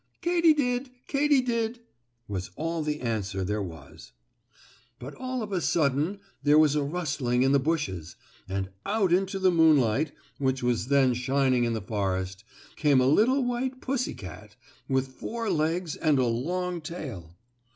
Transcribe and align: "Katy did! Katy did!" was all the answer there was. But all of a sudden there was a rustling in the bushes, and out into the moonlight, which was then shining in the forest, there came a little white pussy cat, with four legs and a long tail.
"Katy 0.21 0.55
did! 0.55 0.89
Katy 1.05 1.41
did!" 1.41 1.79
was 2.27 2.49
all 2.55 2.81
the 2.81 3.01
answer 3.01 3.43
there 3.43 3.61
was. 3.61 4.13
But 4.97 5.13
all 5.13 5.43
of 5.43 5.51
a 5.51 5.61
sudden 5.61 6.19
there 6.41 6.57
was 6.57 6.73
a 6.73 6.81
rustling 6.81 7.43
in 7.43 7.51
the 7.51 7.59
bushes, 7.59 8.15
and 8.49 8.71
out 8.83 9.13
into 9.13 9.37
the 9.37 9.51
moonlight, 9.51 10.11
which 10.39 10.63
was 10.63 10.87
then 10.87 11.13
shining 11.13 11.65
in 11.65 11.73
the 11.73 11.83
forest, 11.83 12.43
there 12.47 12.75
came 12.77 12.99
a 12.99 13.05
little 13.05 13.43
white 13.45 13.79
pussy 13.79 14.15
cat, 14.15 14.55
with 14.89 15.07
four 15.09 15.51
legs 15.51 15.95
and 15.97 16.17
a 16.17 16.25
long 16.25 16.81
tail. 16.81 17.35